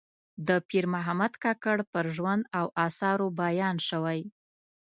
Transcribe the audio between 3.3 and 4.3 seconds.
بیان شوی.